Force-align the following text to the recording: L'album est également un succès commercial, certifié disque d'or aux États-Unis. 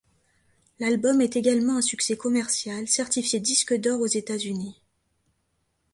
L'album 0.79 1.21
est 1.21 1.35
également 1.35 1.77
un 1.77 1.83
succès 1.83 2.17
commercial, 2.17 2.87
certifié 2.87 3.39
disque 3.39 3.75
d'or 3.75 4.01
aux 4.01 4.07
États-Unis. 4.07 4.81